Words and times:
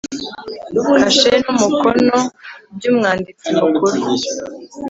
kashe 0.97 1.33
n 1.41 1.45
umukono 1.53 2.17
by 2.75 2.83
umwanditsi 2.91 3.47
mukuru 3.59 4.01